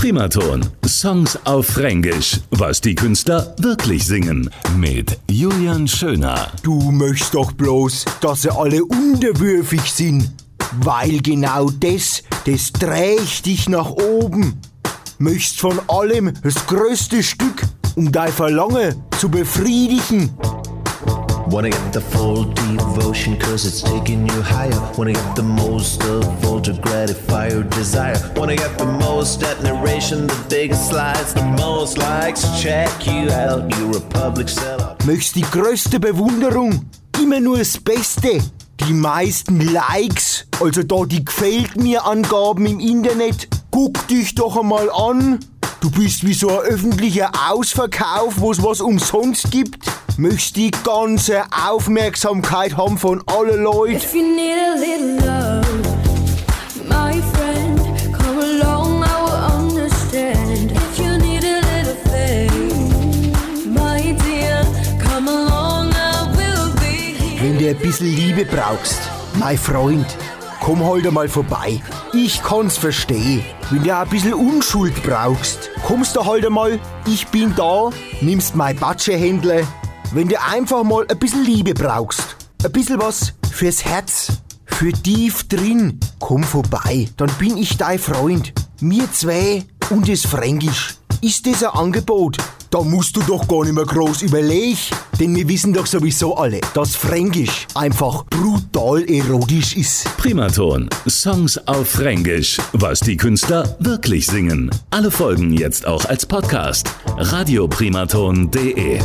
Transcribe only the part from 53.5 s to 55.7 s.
Leuten. If you need a little love,